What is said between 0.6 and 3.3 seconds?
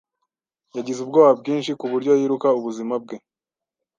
Yagize ubwoba bwinshi kuburyo yiruka ubuzima bwe.